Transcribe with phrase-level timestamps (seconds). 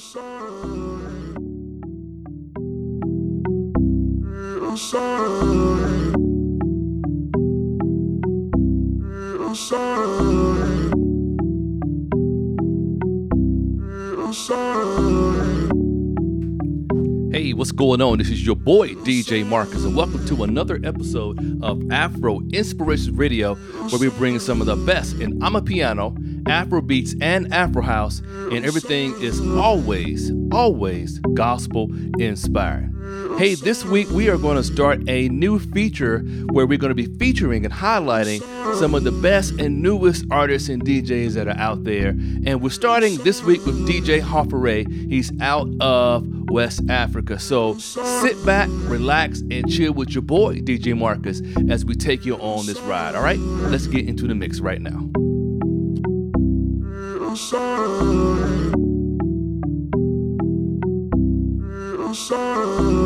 [0.00, 0.06] Hey,
[17.52, 18.16] what's going on?
[18.16, 23.54] This is your boy DJ Marcus, and welcome to another episode of Afro Inspiration Radio,
[23.54, 26.16] where we bring some of the best in Amapiano,
[26.50, 32.90] Afro beats, and Afro house, and everything is always, always gospel inspired.
[33.38, 36.18] Hey, this week we are going to start a new feature
[36.50, 38.40] where we're going to be featuring and highlighting
[38.78, 42.08] some of the best and newest artists and DJs that are out there.
[42.08, 45.10] And we're starting this week with DJ Horphuray.
[45.10, 47.38] He's out of West Africa.
[47.38, 52.36] So sit back, relax, and chill with your boy, DJ Marcus, as we take you
[52.36, 53.14] on this ride.
[53.14, 55.09] All right, let's get into the mix right now
[57.30, 58.72] outside.
[61.60, 62.99] Be outside.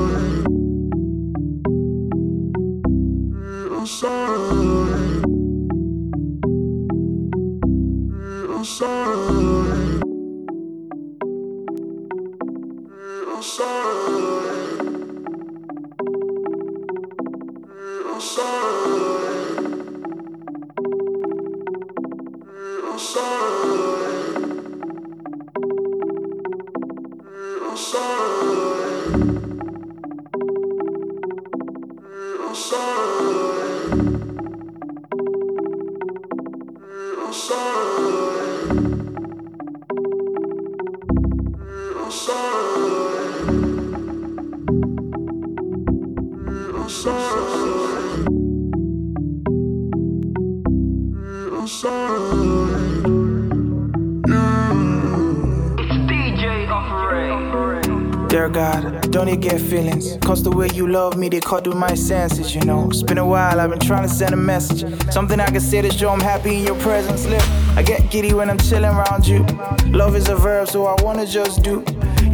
[58.28, 60.18] Dear God, don't you get feelings?
[60.20, 62.88] Cause the way you love me, they cut through my senses, you know.
[62.90, 64.84] It's been a while, I've been trying to send a message.
[65.12, 67.26] Something I can say to show I'm happy in your presence.
[67.26, 67.42] Look,
[67.76, 69.44] I get giddy when I'm chilling around you.
[69.86, 71.84] Love is a verb, so I wanna just do.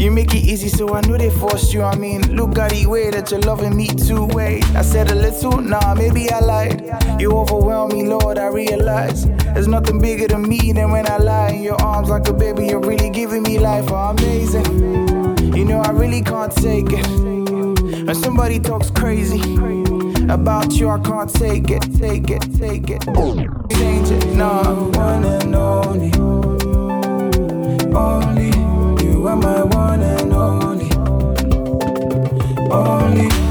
[0.01, 1.83] You make it easy, so I know they forced you.
[1.83, 4.25] I mean, look at the way that you're loving me too.
[4.25, 7.21] Wait, I said a little, nah, maybe I lied.
[7.21, 9.27] You overwhelm me, Lord, I realize.
[9.53, 12.69] There's nothing bigger than me than when I lie in your arms like a baby.
[12.69, 15.55] You're really giving me life, oh, amazing.
[15.55, 17.07] You know, I really can't take it.
[18.07, 19.55] When somebody talks crazy
[20.31, 23.03] about you, I can't take it, take it, take it.
[23.77, 24.63] Change it, nah.
[24.97, 26.13] One and only.
[27.95, 28.80] Only.
[29.21, 30.91] You are my one and only.
[32.73, 33.50] Only.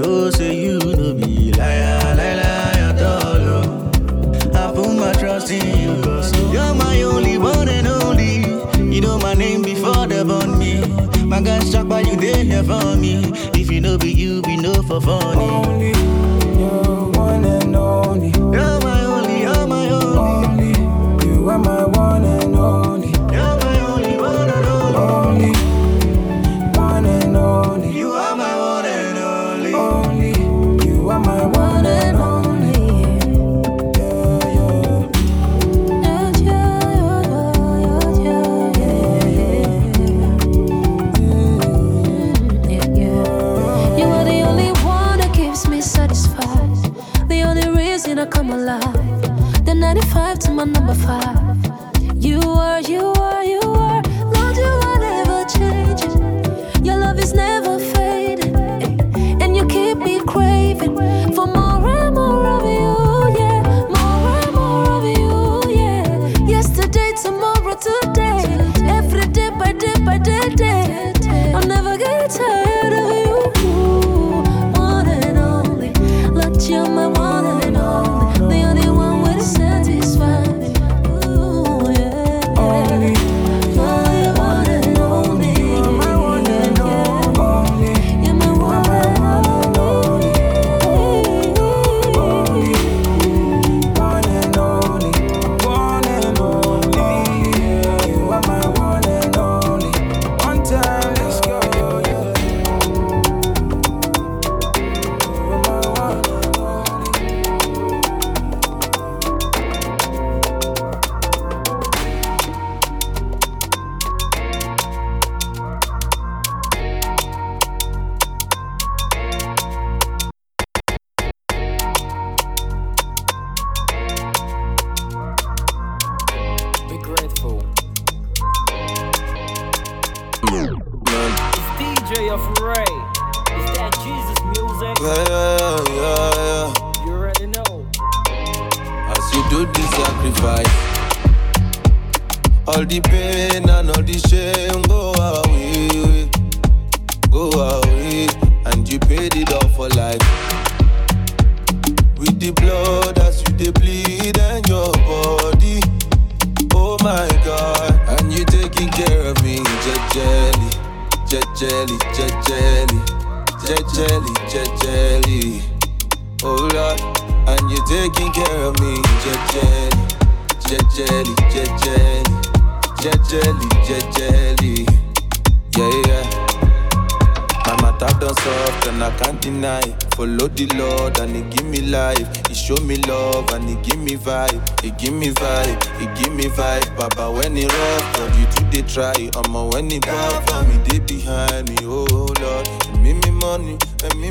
[0.00, 3.48] Know say you know be liar, liar, liar, at all.
[3.56, 3.90] oh.
[4.54, 8.36] I put my trust in you, cause you're my only one and only.
[8.94, 10.80] You know my name before they born me.
[11.24, 13.22] My guys struck by you, they for me.
[13.54, 15.44] If you know be you, be no for funny.
[15.44, 15.92] Only,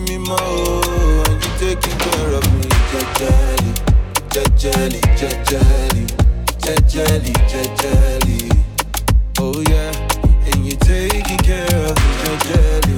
[0.09, 3.71] mímọ́ o and you taking care of me jẹjẹli
[4.33, 6.03] jẹjẹli jẹjẹli
[6.63, 8.37] jẹjẹli jẹjẹli
[9.45, 9.93] oh yeah
[10.49, 12.97] and you taking care of me jẹjẹli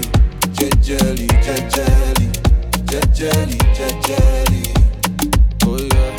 [0.57, 2.27] jẹjẹli jẹjẹli
[2.91, 4.63] jẹjẹli jẹjẹli
[5.69, 6.11] oh yeah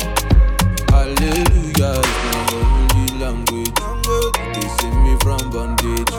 [0.93, 3.77] hallelujah is my heavenly language.
[4.53, 6.09] They save me from bondage.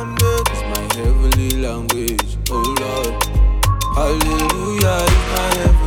[0.53, 2.29] It's my heavenly language.
[2.51, 3.34] Oh lord.
[3.95, 5.84] Hallelujah is my heaven.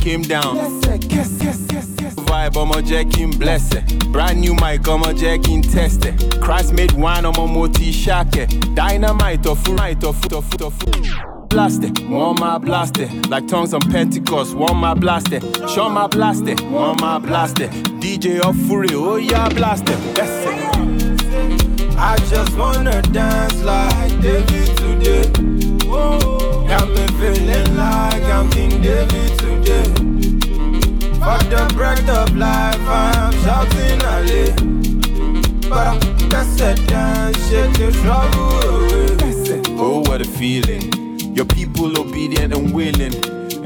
[0.00, 0.56] Came down.
[0.56, 2.14] Yes, yes, yes, yes.
[2.14, 4.10] Vibe, I'm a jacking blessed.
[4.10, 6.40] Brand new mic, I'm a jacking tested.
[6.40, 8.48] Christ made wine, I'm a moti shake.
[8.74, 11.06] Dynamite of night of foot of foot of foot.
[11.48, 13.28] Blasted, one my blasted.
[13.28, 15.42] Like tongues on Pentecost, one my blast it.
[15.68, 17.70] Show my blast it, one my blast it.
[18.00, 19.98] DJ of Fury, oh yeah, blasted.
[20.14, 21.96] That's it.
[21.98, 25.49] I just wanna dance like David today.
[26.70, 29.82] Got me feeling like I'm King David today.
[31.18, 34.52] For the breath of life, I'm shouting Ali.
[35.68, 36.00] But I'm
[36.62, 39.80] at dance, shake the trouble.
[39.82, 41.18] Oh, what a feeling.
[41.34, 43.16] Your people obedient and willing.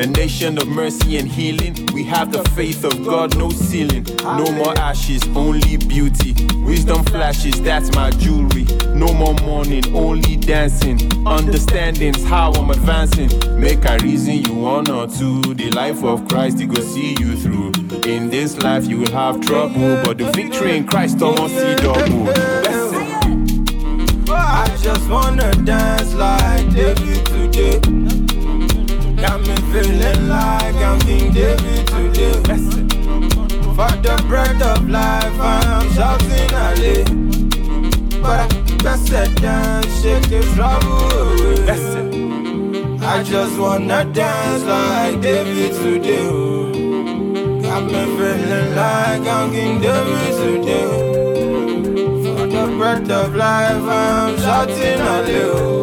[0.00, 1.83] A nation of mercy and healing.
[1.94, 4.04] We have the faith of God, no ceiling.
[4.24, 6.34] No more ashes, only beauty.
[6.64, 8.64] Wisdom flashes, that's my jewelry.
[8.88, 10.98] No more mourning, only dancing.
[11.24, 13.30] Understanding's how I'm advancing.
[13.60, 14.54] Make a reason you
[15.06, 15.54] two.
[15.54, 17.70] The life of Christ, he go see you through.
[18.10, 22.28] In this life, you will have trouble, but the victory in Christ, almost see double.
[24.34, 27.78] I just wanna dance like David today.
[29.22, 31.73] Got me feeling like I'm King David
[34.34, 36.98] breath of life, I'm shouting Ali.
[38.20, 38.46] But I
[38.82, 41.60] best at dance, shake the trouble away.
[43.12, 46.30] I just wanna dance like David today.
[47.64, 50.90] Got me feeling like I'm King David today.
[52.24, 55.74] For the breath of life, I'm shouting Afro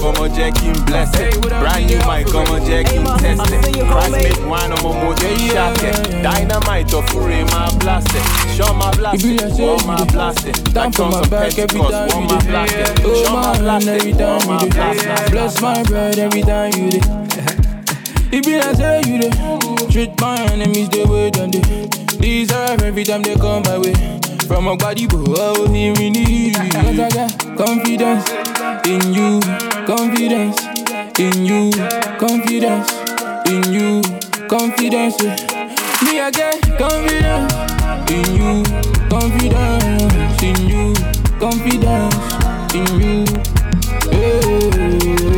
[0.00, 1.40] vibe, I'm a jacking blessed.
[1.40, 3.86] Brand new mic, I'm a jacking tested.
[3.86, 6.22] Christ made wine, I'm a motor shake.
[6.22, 8.22] Dynamite of Fury, my blasted.
[8.54, 10.56] Show my blasted, oh my blasted.
[10.68, 13.04] Stand for my back every time one you blasted.
[13.04, 15.30] Oh Show my hand every time you blasted.
[15.30, 17.04] Bless my bread every time you did.
[18.32, 19.90] It be like say you did.
[19.90, 21.88] Treat my enemies the way them they
[22.20, 23.94] deserve every time they come my way.
[24.46, 26.54] From a body, but oh, he me need.
[26.54, 28.28] Cause I got confidence
[28.86, 29.40] in you,
[29.86, 30.56] confidence
[31.18, 31.70] in you,
[32.18, 32.92] confidence
[33.48, 34.02] in you,
[34.48, 35.20] confidence.
[36.02, 37.52] Me get confidence
[38.10, 38.64] in you,
[39.08, 40.94] confidence in you,
[41.38, 42.14] confidence
[42.74, 43.24] in you.
[44.10, 45.29] Hey,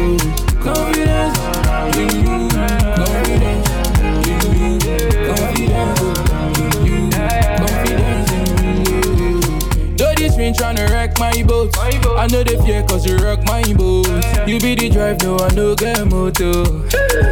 [11.23, 14.07] tryna wreck my boat, I know they fear cause you rock my boat.
[14.49, 16.65] You be the drive, no I no get motor.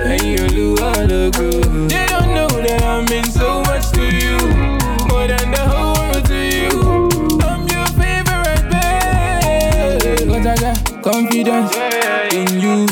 [0.06, 1.90] And you the good.
[1.90, 4.38] They don't know that I mean so much to you,
[5.08, 6.70] more than the whole world to you.
[7.42, 10.28] I'm your favorite babe.
[10.28, 11.74] Cause I got confidence
[12.32, 12.86] in you,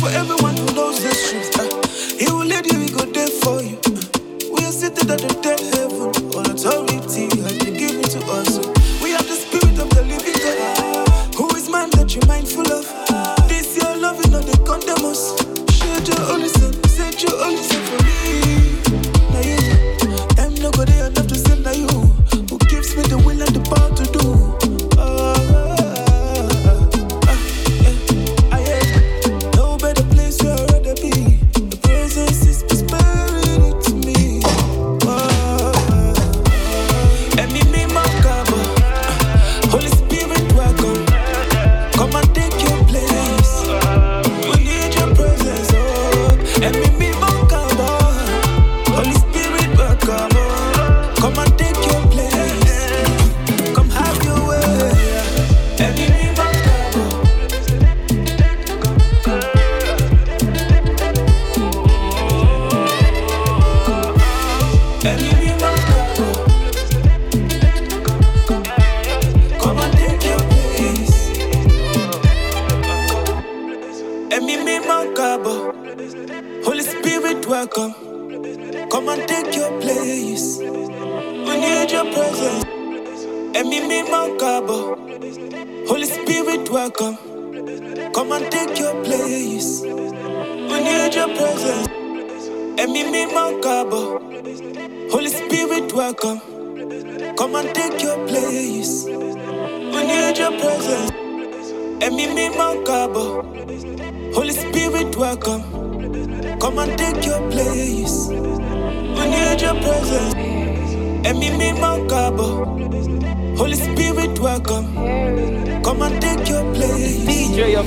[0.00, 1.58] for everyone who knows the truth.
[1.58, 3.78] Uh, he will lead you, We go there for you.
[3.86, 5.77] Uh, we are sitting at the table.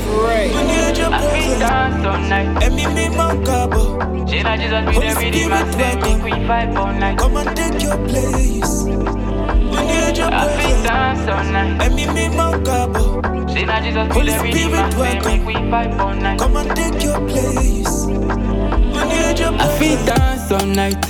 [0.06, 0.50] free.
[0.54, 2.64] I feel dance all night.
[2.64, 4.26] And me me my cabo.
[4.26, 6.22] Jina Jesus be with every day, my thing.
[6.24, 7.18] We vibe all night.
[7.18, 8.86] Come and take your place.
[10.24, 11.82] I feel dance all night.
[11.82, 13.22] And me me my cabo.
[13.48, 14.90] Jina Jesus be with every day, my
[15.22, 15.46] thing.
[15.46, 16.40] We vibe all night.
[16.40, 18.08] Come and take your place.
[18.94, 21.06] I feel dance all night.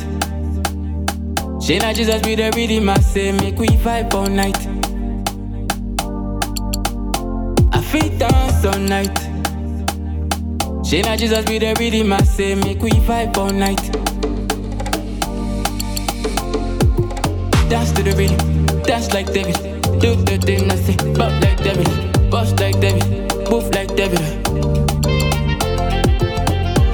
[1.62, 4.58] Jina Jesus be the rhythm I say make we vibe all night.
[8.65, 9.17] all night.
[10.86, 13.82] Say now Jesus be the rhythm, I say make we vibe all night.
[17.69, 18.38] Dance to the rhythm,
[18.84, 19.56] dance like David.
[20.00, 23.06] Do the thing I say, bop like David, bust like David,
[23.50, 24.19] move like David.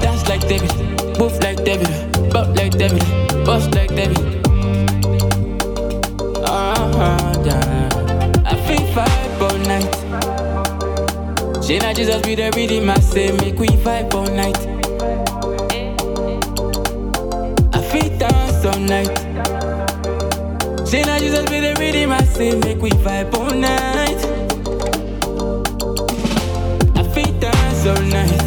[0.00, 0.72] Dance like David,
[1.18, 3.04] move like David, bop like David,
[3.44, 4.47] bust like David.
[11.68, 14.56] She not Jesus be the rhythm, I say make we vibe all night.
[17.74, 19.12] I feel dance all night.
[20.88, 24.16] She not Jesus be the rhythm, I say make we vibe all night.
[26.96, 28.40] I feel dance all night.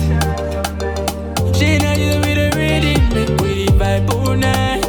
[1.56, 4.82] She not Jesus be the rhythm, make we vibe all night.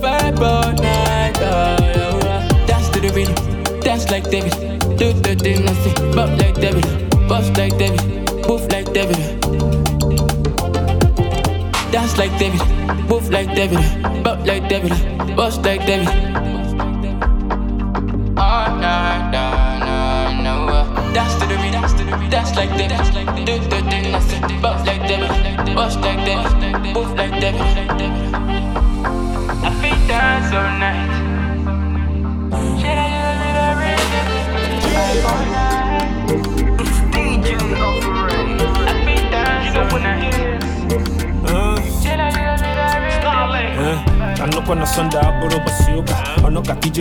[0.00, 2.66] Vibe all night, oh, yeah, yeah.
[2.68, 4.52] Dance to the rhythm, dance like David.
[4.96, 8.04] Do the thing, I say, bop like David, bust like David,
[8.46, 9.16] move like David.
[11.90, 12.60] Dance like David,
[13.08, 13.80] move like David,
[14.22, 14.92] bop like David,
[15.34, 16.08] bust like David.
[18.36, 21.12] Oh, nah, nah, nah, nah.
[21.14, 23.46] Dance to the beat, dance to the beat, dance like David, dance like David.
[23.46, 26.52] Do the thing, I say, bop like David, bust like David,
[26.92, 27.64] move like David.
[29.64, 31.12] I feel dance all night.
[32.78, 34.26] Should I just her rhythm?
[35.24, 35.71] All night.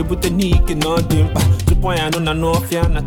[0.04, 0.76] Bute n'ike
[2.20, 3.02] na n'ọfịa na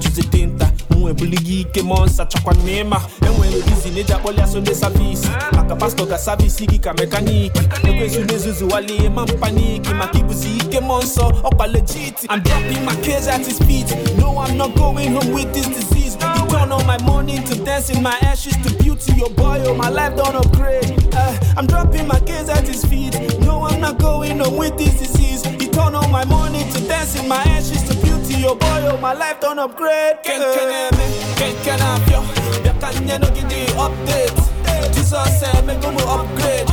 [4.46, 4.74] sonde
[5.76, 6.16] pastọ ga
[6.78, 7.60] ka mekaniki.
[11.66, 13.88] Legit I'm dropping my case at his feet.
[14.18, 16.03] No I'm not going home with this disease
[16.54, 20.16] turn all my money to dancing my ashes to beauty your boy oh my life
[20.16, 20.86] don't upgrade.
[21.12, 23.14] Uh, I'm dropping my case at his feet.
[23.40, 25.44] No I'm not going home with this disease.
[25.44, 29.14] He turn all my money to dancing my ashes to beauty your boy oh my
[29.14, 30.22] life don't upgrade.
[30.22, 31.06] Ken keneme,
[31.38, 32.20] ken kenafyo
[32.66, 34.40] Yakanye no gidi update?
[34.94, 36.68] Jesus say me go mo upgrade.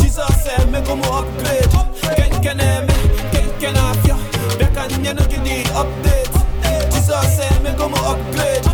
[0.00, 1.70] Jesus say me go mo upgrade.
[2.16, 2.96] Ken keneme,
[3.32, 4.16] ken kenafyo
[4.62, 6.34] Yakanye no gidi update?
[6.92, 7.70] Jesus say me
[8.10, 8.67] upgrade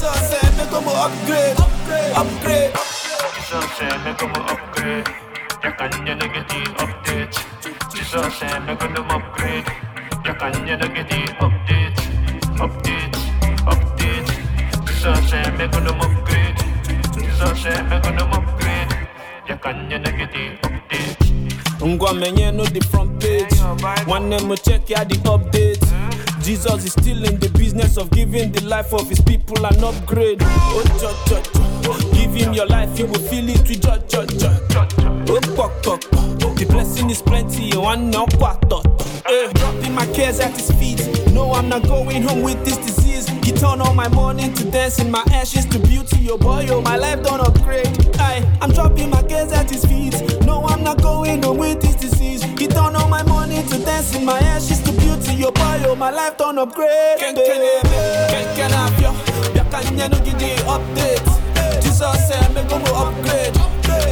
[0.00, 1.60] Say me go upgrade.
[2.16, 2.72] Upgrade.
[3.76, 5.04] Say me go mo upgrade.
[5.62, 7.36] Yakanye no gidi update.
[7.94, 9.66] Jesus say me mo upgrade.
[10.24, 12.00] Yakanye no gidi update.
[12.64, 13.16] Update,
[13.68, 14.30] update.
[14.86, 16.56] Jesus say me go upgrade.
[17.14, 18.92] Jesus say me mo upgrade.
[19.48, 21.30] Yakanye no gidi update.
[21.84, 23.54] Ngwa menye no the front page
[24.06, 25.80] One name check ya the update
[26.42, 30.38] Jesus is still in the business of giving the life of his people an upgrade.
[30.42, 31.42] Oh, cho, cho,
[31.82, 32.12] cho.
[32.12, 34.86] Give him your life, you will feel it with cho, cho, cho.
[35.28, 36.00] Oh, pok, pok.
[36.60, 38.82] The blessing is plenty, you want no quarto.
[39.24, 41.00] Eh, dropping my cares at his feet.
[41.32, 42.76] No, I'm not going home with this
[43.60, 46.18] turn all my money to dancing, my ashes to beauty.
[46.20, 47.88] Your boy, oh, my life don't upgrade.
[48.18, 50.14] I, I'm dropping my cares at his feet.
[50.46, 52.42] No, I'm not going home with this disease.
[52.58, 55.34] He turn all my money to dancing, my ashes to beauty.
[55.34, 57.18] Your boy, oh, my life don't upgrade.
[57.18, 58.00] Ken ken ebe,
[58.32, 59.12] ken ken afyo.
[59.56, 61.28] Yakanye no gidi update.
[61.82, 63.54] Jesus say me go upgrade.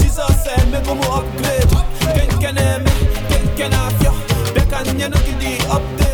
[0.03, 1.71] Jesus say me go upgrade.
[2.17, 2.93] Ken ken ebe,
[3.31, 4.13] ken ken afyo.
[4.57, 6.08] Yakanye no gidi update.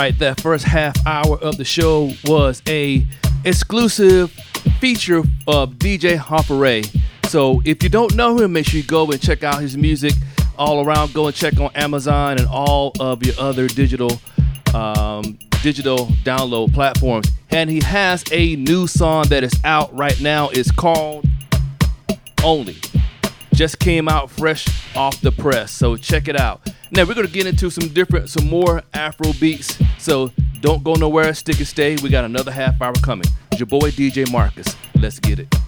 [0.00, 3.06] Right, that first half hour of the show was a
[3.44, 4.30] exclusive
[4.78, 6.54] feature of DJ Hopper
[7.28, 10.14] So if you don't know him, make sure you go and check out his music
[10.56, 11.12] all around.
[11.12, 14.12] Go and check on Amazon and all of your other digital
[14.72, 17.28] um, digital download platforms.
[17.50, 20.48] And he has a new song that is out right now.
[20.48, 21.26] It's called
[22.42, 22.76] Only
[23.54, 25.72] just came out fresh off the press.
[25.72, 26.68] So check it out.
[26.90, 29.78] Now we're gonna get into some different, some more Afro beats.
[29.98, 31.96] So don't go nowhere, stick and stay.
[32.02, 33.26] We got another half hour coming.
[33.52, 34.76] It's your boy DJ Marcus.
[34.94, 35.59] Let's get it.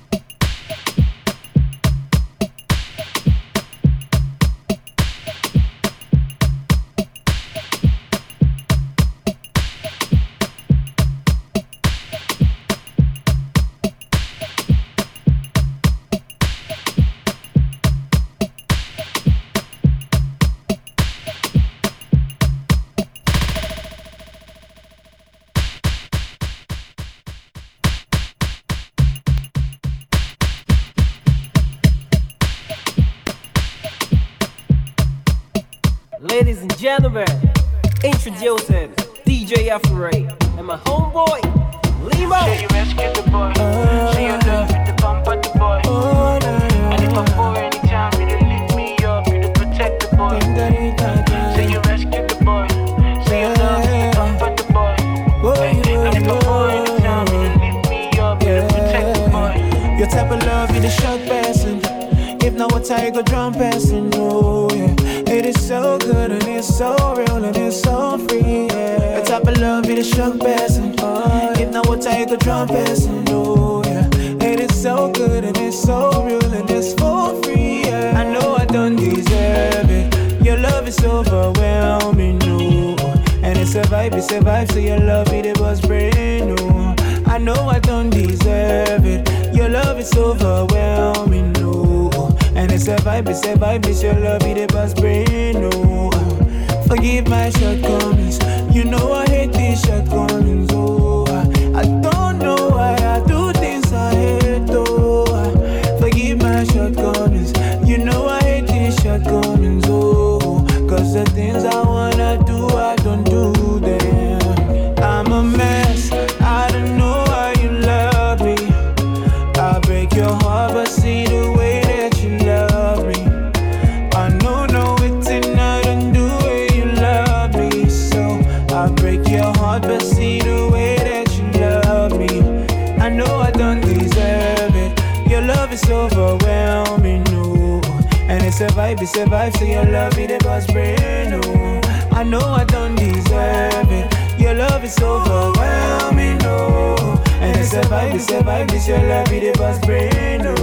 [148.30, 149.82] I my your life be the best.
[149.88, 150.62] Oh.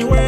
[0.00, 0.27] Everywhere I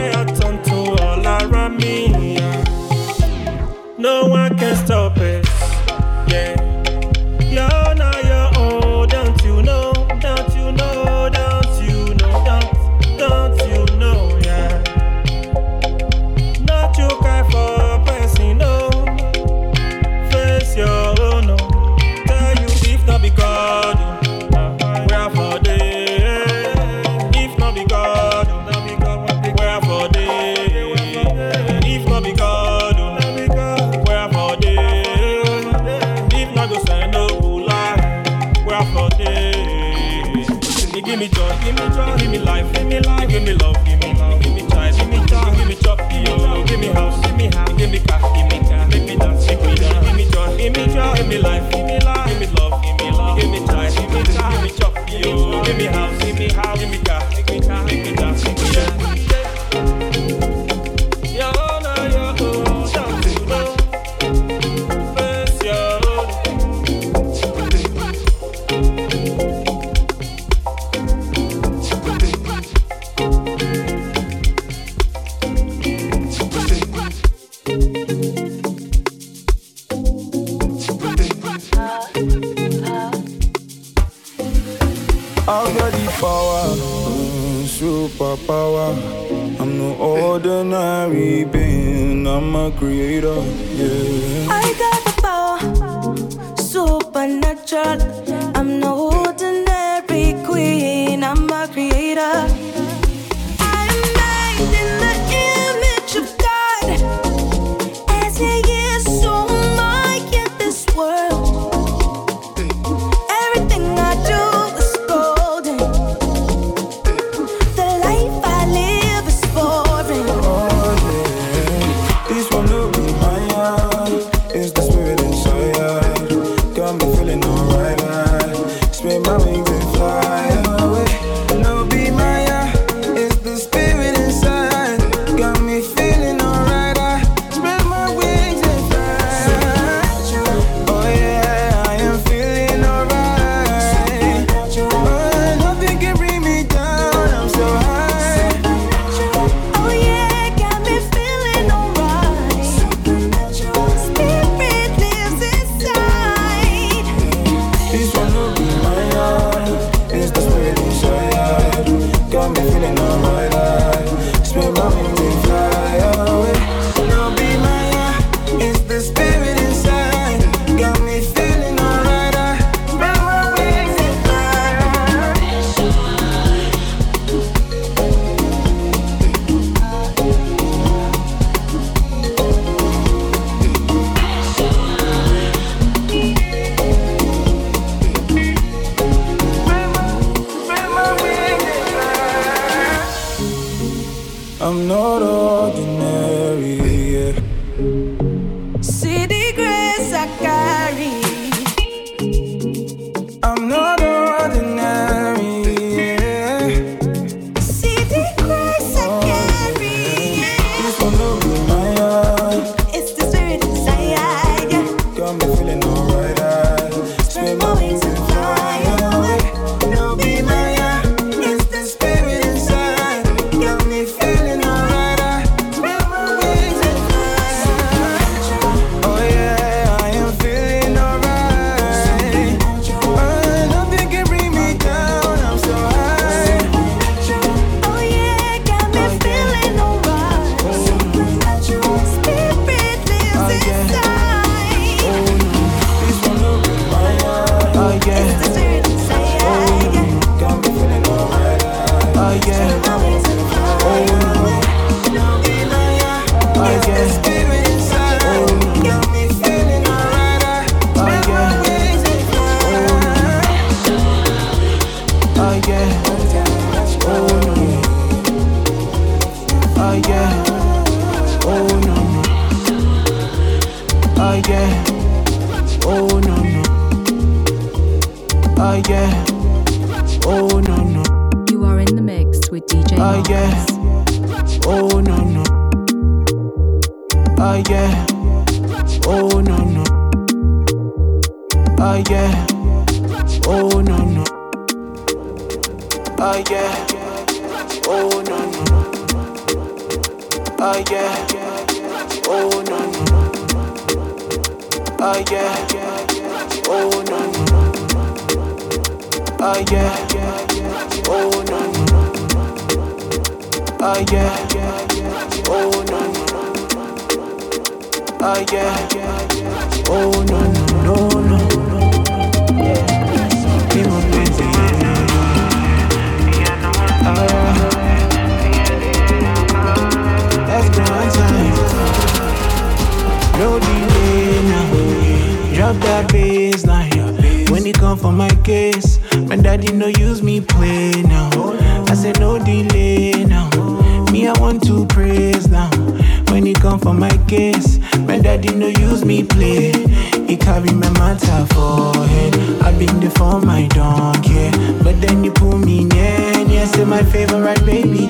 [357.03, 358.10] my favorite right, baby,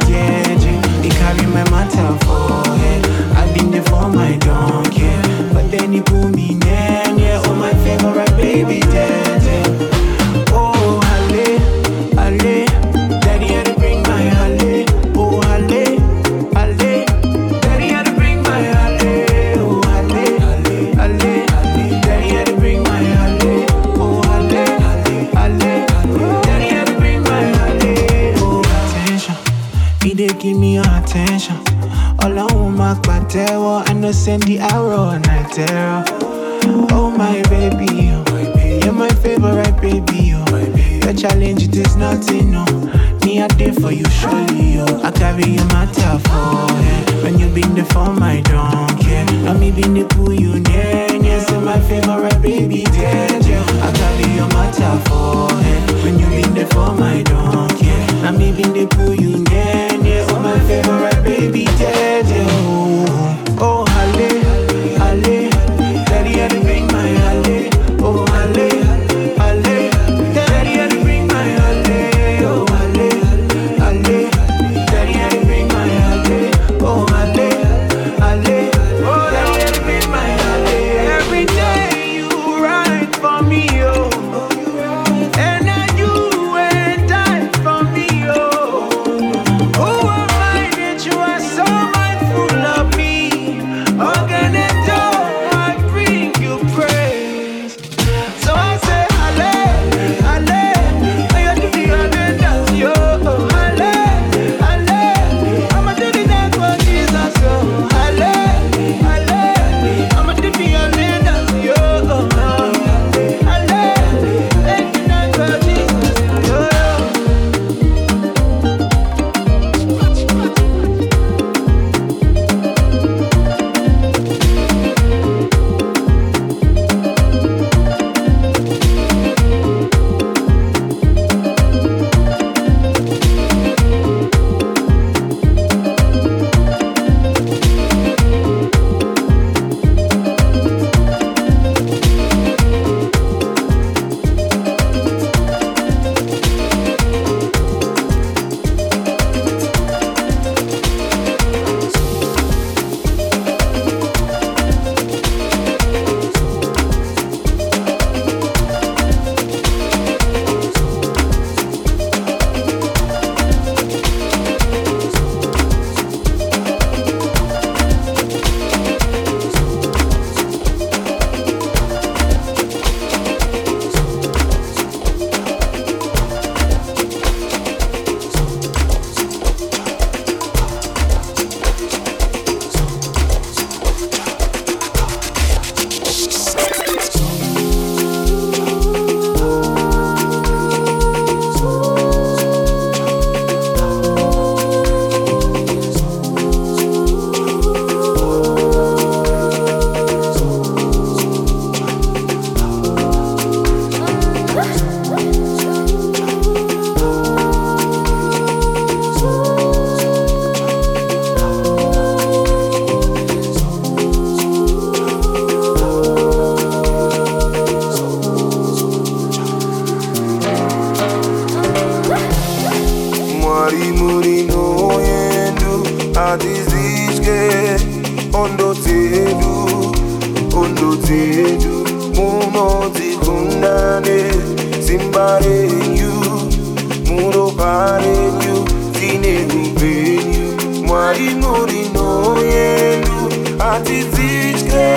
[237.60, 238.56] paredu
[238.92, 240.48] tine upenyu
[240.86, 242.08] mwari muri no
[242.52, 243.18] yedu
[243.58, 244.88] hatidzitye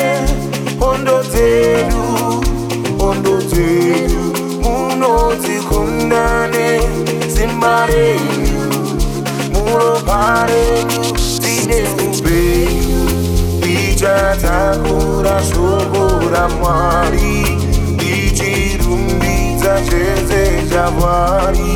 [0.80, 2.04] hondo dzedu
[3.00, 4.24] hondo dzedu.
[4.64, 6.68] Munotsikundane
[7.36, 8.64] simba renyu
[9.54, 11.02] muropa renyu
[11.44, 13.04] tine upenyu
[13.76, 16.04] ichatakura shoko
[16.34, 17.32] ramwari
[18.14, 21.74] ichirumbidza zvese zvavari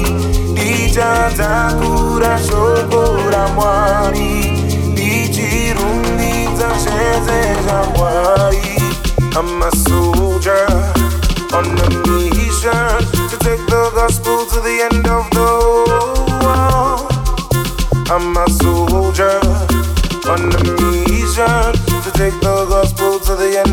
[9.37, 10.65] I'm a soldier
[11.53, 12.97] on a mission
[13.29, 15.51] to take the gospel to the end of the
[16.41, 17.11] world.
[18.09, 19.39] I'm a soldier
[20.27, 23.66] on a mission to take the gospel to the end.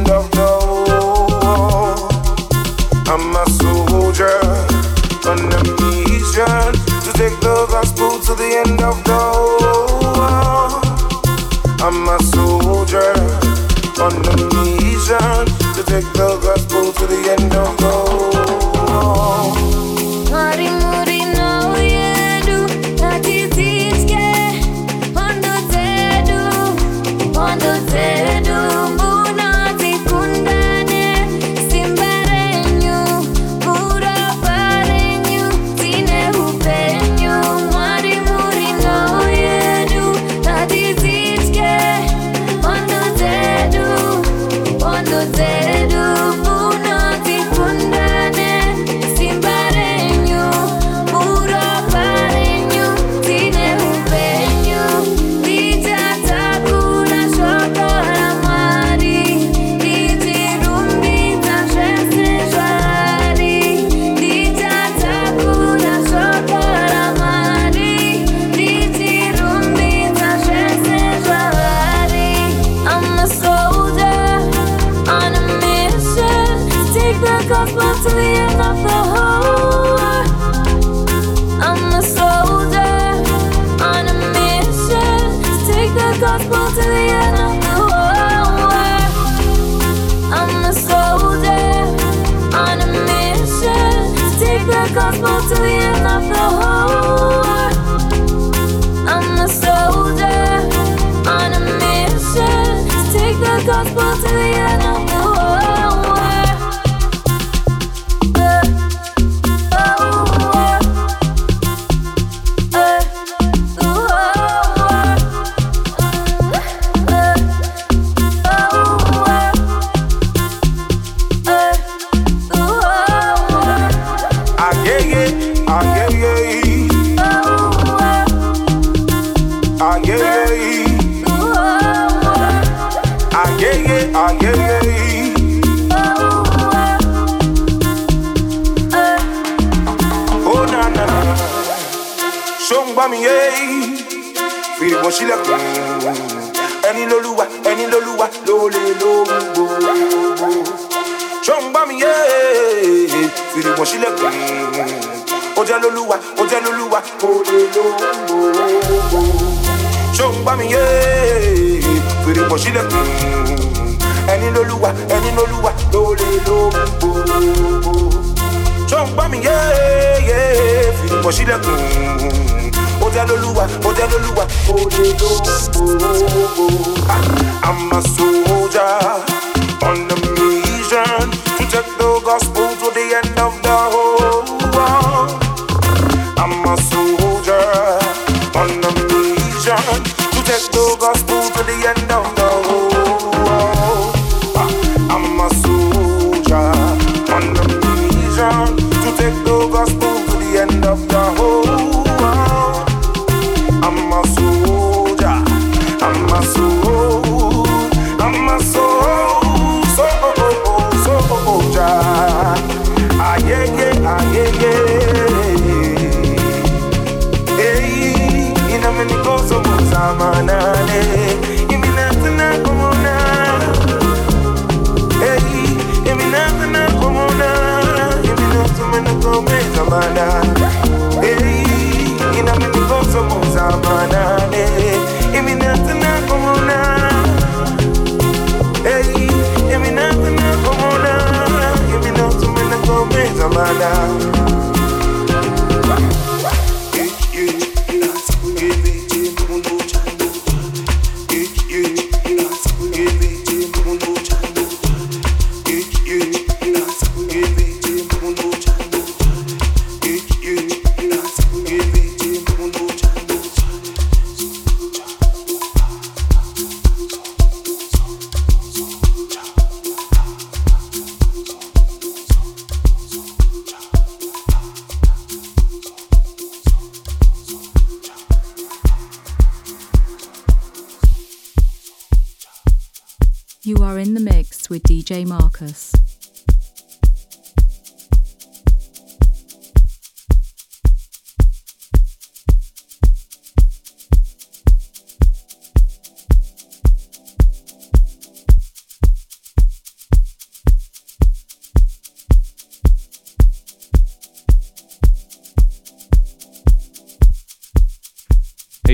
[182.95, 184.54] the end of the hole.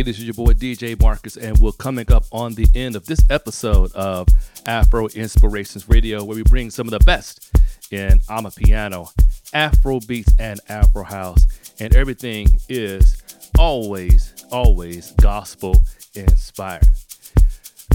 [0.01, 3.05] Hey, this is your boy DJ Marcus, and we're coming up on the end of
[3.05, 4.29] this episode of
[4.65, 7.55] Afro Inspirations Radio, where we bring some of the best
[7.91, 9.13] in Amapiano,
[9.53, 11.47] Afro beats, and Afro house.
[11.81, 13.23] And everything is
[13.59, 15.83] always, always gospel
[16.15, 16.89] inspired.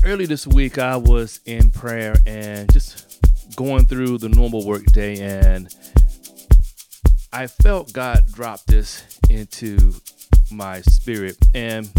[0.03, 3.19] Early this week, I was in prayer and just
[3.55, 5.75] going through the normal work day, and
[7.33, 9.95] I felt God drop this into
[10.51, 11.37] my spirit.
[11.53, 11.89] And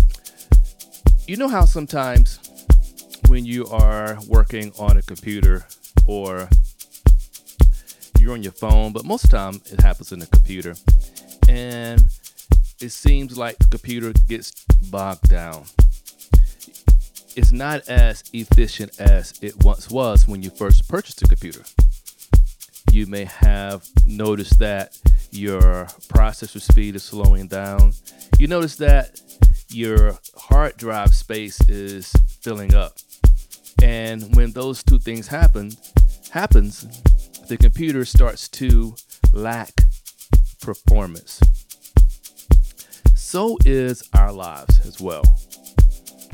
[1.27, 2.39] you know how sometimes
[3.29, 5.67] when you are working on a computer
[6.07, 6.49] or
[8.19, 10.75] you're on your phone, but most of the time it happens in the computer,
[11.49, 12.03] and
[12.81, 15.65] it seems like the computer gets bogged down.
[17.37, 21.63] It's not as efficient as it once was when you first purchased a computer.
[22.91, 24.99] You may have noticed that
[25.37, 27.93] your processor speed is slowing down.
[28.39, 29.21] You notice that
[29.69, 32.95] your hard drive space is filling up.
[33.83, 35.73] And when those two things happen,
[36.31, 36.87] happens,
[37.49, 38.95] the computer starts to
[39.33, 39.73] lack
[40.61, 41.41] performance.
[43.15, 45.25] So is our lives as well.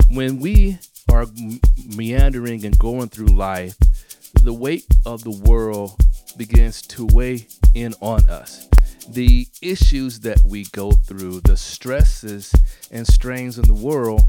[0.09, 0.77] When we
[1.11, 1.25] are
[1.95, 3.75] meandering and going through life,
[4.41, 6.01] the weight of the world
[6.37, 8.67] begins to weigh in on us.
[9.09, 12.53] The issues that we go through, the stresses
[12.91, 14.21] and strains in the world,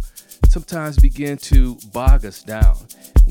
[0.49, 2.77] sometimes begin to bog us down.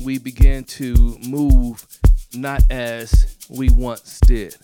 [0.02, 1.86] We begin to move
[2.34, 4.56] not as we once did.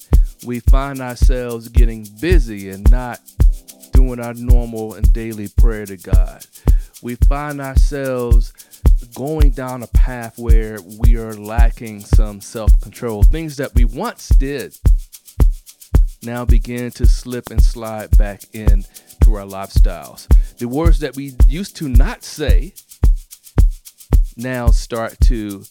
[0.46, 3.20] We find ourselves getting busy and not
[3.92, 6.46] doing our normal and daily prayer to God.
[7.02, 8.52] We find ourselves
[9.14, 13.22] going down a path where we are lacking some self control.
[13.22, 14.76] Things that we once did
[16.22, 18.84] now begin to slip and slide back in
[19.24, 20.26] to our lifestyles.
[20.58, 22.74] The words that we used to not say
[24.36, 25.64] now start to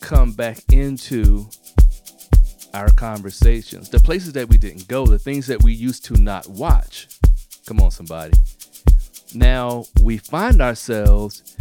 [0.00, 1.48] come back into
[2.74, 3.88] our conversations.
[3.88, 7.08] The places that we didn't go, the things that we used to not watch.
[7.66, 8.36] Come on, somebody.
[9.34, 11.56] Now we find ourselves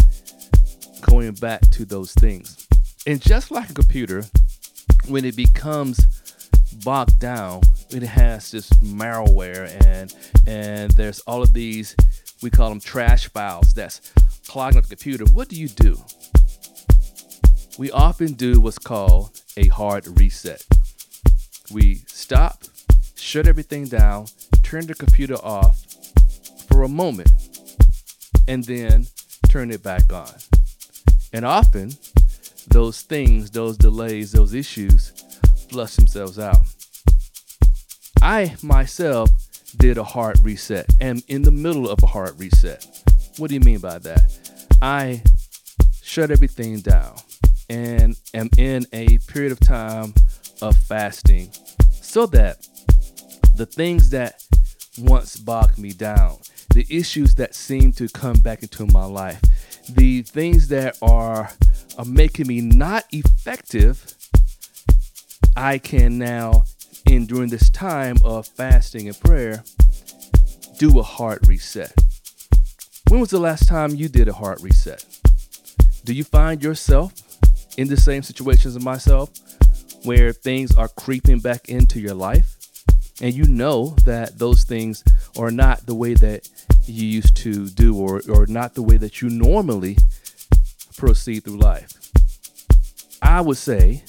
[1.01, 2.67] going back to those things.
[3.05, 4.23] And just like a computer,
[5.07, 5.99] when it becomes
[6.83, 7.61] bogged down,
[7.93, 10.15] it has this malware and
[10.47, 11.95] and there's all of these
[12.41, 14.11] we call them trash files that's
[14.47, 15.25] clogging up the computer.
[15.31, 15.97] What do you do?
[17.77, 20.65] We often do what's called a hard reset.
[21.71, 22.63] We stop,
[23.15, 24.27] shut everything down,
[24.61, 25.83] turn the computer off
[26.67, 27.31] for a moment,
[28.47, 29.07] and then
[29.49, 30.33] turn it back on.
[31.31, 31.93] And often,
[32.67, 35.11] those things, those delays, those issues
[35.69, 36.72] flush themselves out.
[38.23, 39.29] I myself
[39.75, 42.87] did a hard reset, am in the middle of a hard reset.
[43.35, 44.31] What do you mean by that?
[44.81, 45.21] I
[46.01, 47.17] shut everything down
[47.69, 50.13] and am in a period of time
[50.61, 51.49] of fasting
[51.91, 52.65] so that
[53.57, 54.41] the things that
[54.99, 56.37] once bogged me down,
[56.73, 59.41] the issues that seem to come back into my life,
[59.89, 61.49] the things that are,
[61.97, 64.15] are making me not effective,
[65.57, 66.63] I can now,
[67.05, 69.63] in during this time of fasting and prayer,
[70.77, 71.93] do a heart reset.
[73.09, 75.05] When was the last time you did a heart reset?
[76.03, 77.13] Do you find yourself
[77.77, 79.29] in the same situations as myself
[80.03, 82.57] where things are creeping back into your life
[83.21, 85.03] and you know that those things
[85.37, 86.49] are not the way that
[86.85, 89.97] you used to do or, or not the way that you normally
[90.97, 91.91] proceed through life?
[93.21, 94.03] I would say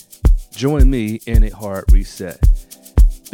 [0.51, 2.39] join me in a heart reset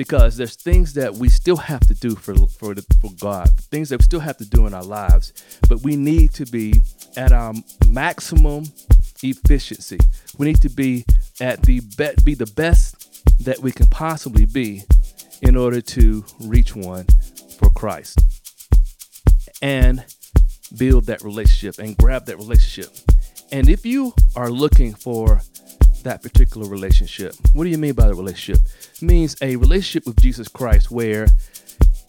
[0.01, 3.91] because there's things that we still have to do for for the, for God, things
[3.91, 5.35] that we still have to do in our lives,
[5.69, 6.81] but we need to be
[7.19, 7.53] at our
[7.87, 8.65] maximum
[9.23, 9.99] efficiency.
[10.39, 11.05] We need to be
[11.39, 14.85] at the be, be the best that we can possibly be
[15.43, 17.05] in order to reach one
[17.59, 18.21] for Christ
[19.61, 20.03] and
[20.79, 22.91] build that relationship and grab that relationship.
[23.53, 25.43] And if you are looking for
[26.03, 28.65] that particular relationship, what do you mean by the relationship?
[28.95, 31.27] It means a relationship with Jesus Christ where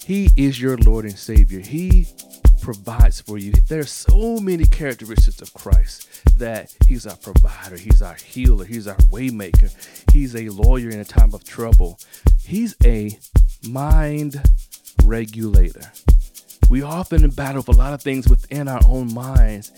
[0.03, 1.59] he is your Lord and Savior.
[1.59, 2.07] He
[2.61, 3.51] provides for you.
[3.67, 8.87] There are so many characteristics of Christ that He's our provider, He's our healer, He's
[8.87, 9.71] our waymaker,
[10.11, 11.99] He's a lawyer in a time of trouble.
[12.43, 13.17] He's a
[13.67, 14.41] mind
[15.03, 15.91] regulator.
[16.69, 19.71] We often battle with a lot of things within our own minds.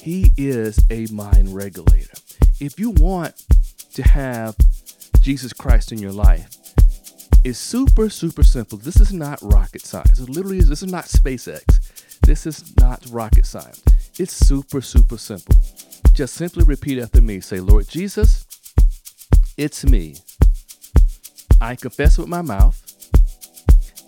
[0.00, 2.14] He is a mind regulator.
[2.58, 3.44] If you want
[3.94, 4.56] to have
[5.20, 6.48] Jesus Christ in your life,
[7.42, 8.78] it's super, super simple.
[8.78, 10.18] This is not rocket science.
[10.18, 10.68] It literally is.
[10.68, 12.20] This is not SpaceX.
[12.20, 13.82] This is not rocket science.
[14.18, 15.54] It's super, super simple.
[16.12, 17.40] Just simply repeat after me.
[17.40, 18.46] Say, Lord Jesus,
[19.56, 20.16] it's me.
[21.60, 22.78] I confess with my mouth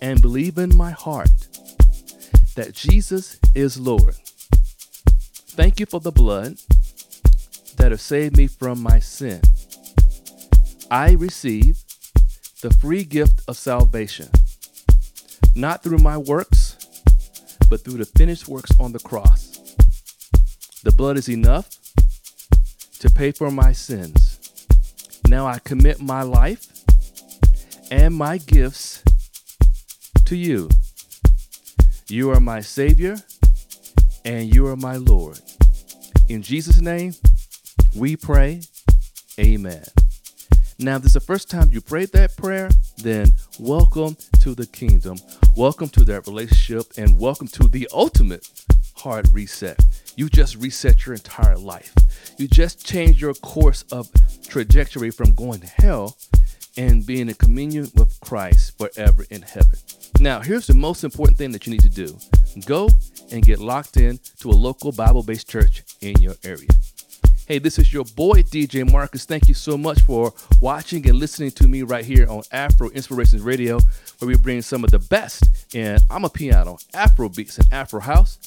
[0.01, 1.31] and believe in my heart
[2.55, 4.15] that Jesus is Lord.
[5.55, 6.57] Thank you for the blood
[7.77, 9.41] that has saved me from my sin.
[10.93, 11.83] I receive
[12.61, 14.29] the free gift of salvation,
[15.55, 16.77] not through my works,
[17.67, 19.57] but through the finished works on the cross.
[20.83, 21.67] The blood is enough
[22.99, 24.55] to pay for my sins.
[25.27, 26.67] Now I commit my life
[27.89, 29.01] and my gifts
[30.25, 30.69] to you.
[32.07, 33.17] You are my Savior
[34.25, 35.39] and you are my Lord.
[36.29, 37.15] In Jesus' name,
[37.95, 38.61] we pray.
[39.39, 39.83] Amen.
[40.79, 44.65] Now, if this is the first time you prayed that prayer, then welcome to the
[44.65, 45.17] kingdom.
[45.55, 48.49] Welcome to that relationship and welcome to the ultimate
[48.95, 49.79] hard reset.
[50.15, 51.93] You just reset your entire life.
[52.37, 54.09] You just change your course of
[54.47, 56.17] trajectory from going to hell
[56.75, 59.77] and being in communion with Christ forever in heaven.
[60.19, 62.17] Now, here's the most important thing that you need to do
[62.65, 62.89] go
[63.31, 66.69] and get locked in to a local Bible based church in your area.
[67.45, 69.25] Hey, this is your boy DJ Marcus.
[69.25, 73.41] Thank you so much for watching and listening to me right here on Afro Inspirations
[73.41, 73.79] Radio,
[74.19, 75.43] where we bring some of the best
[75.75, 78.39] in Amapiano, Afro beats, and Afro house.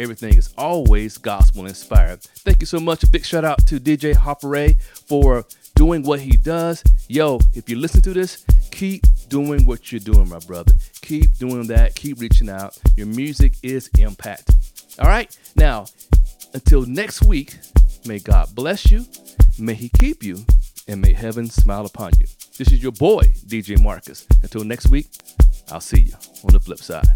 [0.00, 2.22] Everything is always gospel inspired.
[2.22, 3.04] Thank you so much.
[3.04, 5.44] A big shout out to DJ Horphuray for
[5.76, 6.82] doing what he does.
[7.08, 10.72] Yo, if you listen to this, keep doing what you're doing, my brother.
[11.02, 11.94] Keep doing that.
[11.94, 12.76] Keep reaching out.
[12.96, 14.56] Your music is impacting.
[14.98, 15.38] All right.
[15.54, 15.86] Now,
[16.52, 17.54] until next week,
[18.04, 19.04] may God bless you,
[19.58, 20.44] may He keep you,
[20.88, 22.26] and may heaven smile upon you.
[22.58, 24.26] This is your boy, DJ Marcus.
[24.42, 25.06] Until next week,
[25.70, 27.06] I'll see you on the flip side.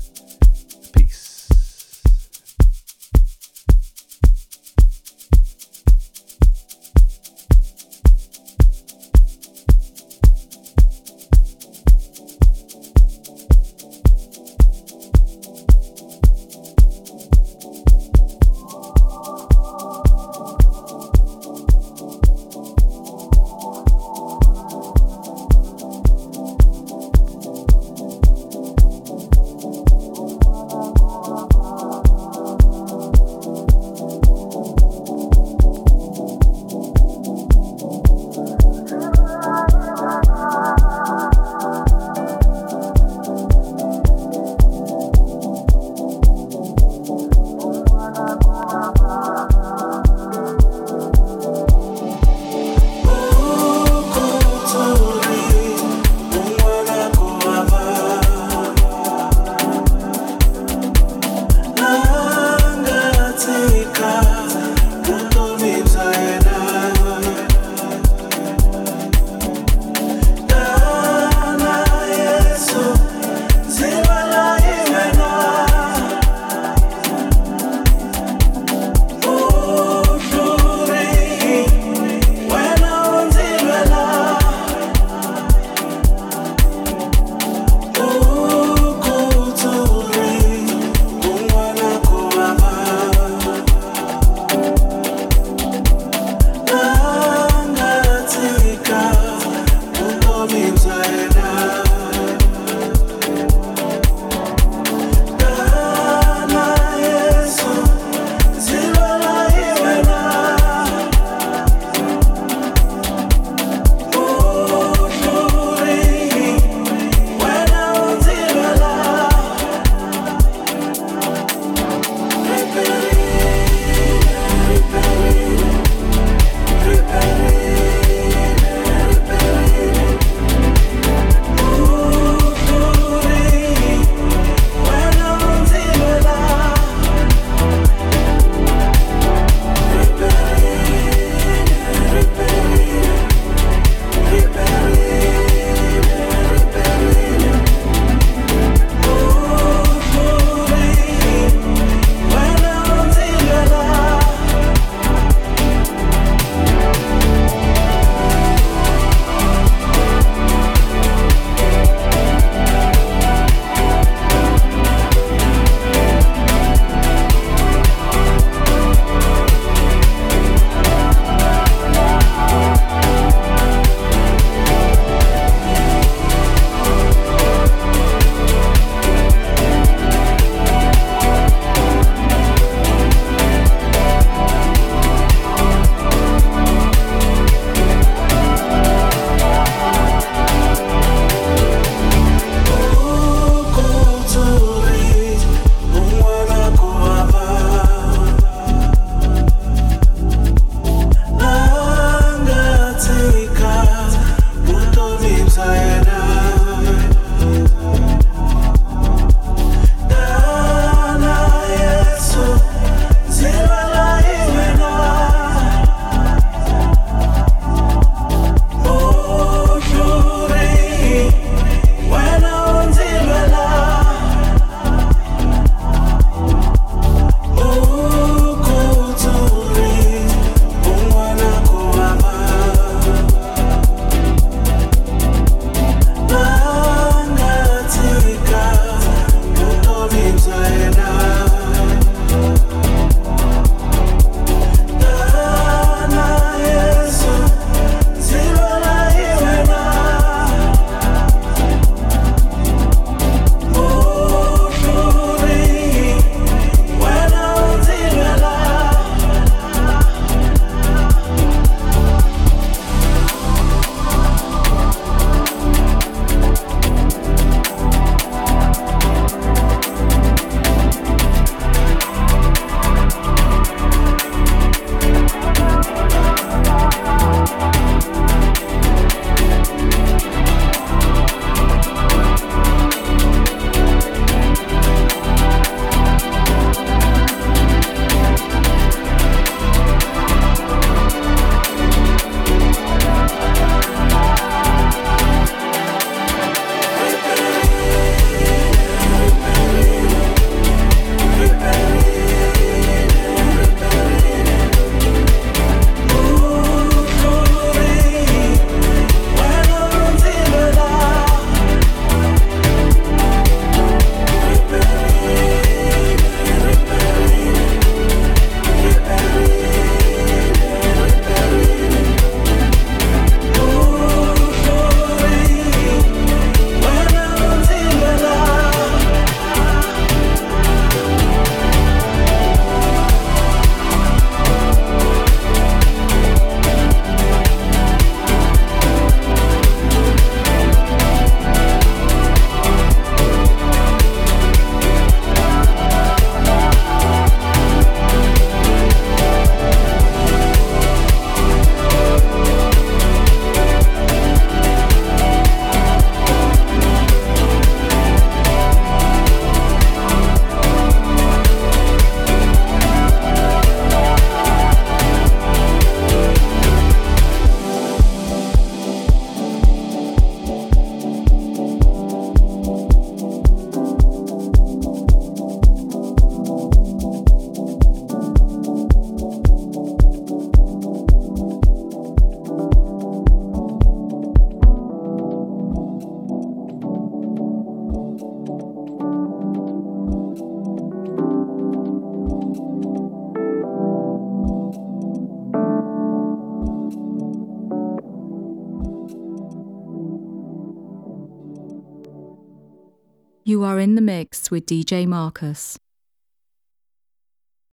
[404.55, 405.77] With DJ Marcus.